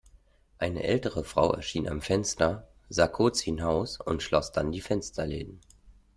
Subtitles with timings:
[0.57, 5.59] Eine ältere Frau erschien am Fenster, sah kurz hinaus und schloss dann die Fensterläden.